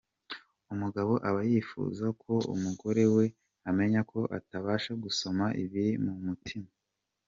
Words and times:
Umugabo 0.73 1.13
aba 1.29 1.41
yifuza 1.51 2.05
ko 2.21 2.33
umugore 2.53 3.03
we 3.15 3.25
amenya 3.69 4.01
ko 4.11 4.19
atabasha 4.37 4.91
gusoma 5.03 5.45
ibiri 5.63 5.91
mu 6.05 6.13
mutima. 6.25 6.69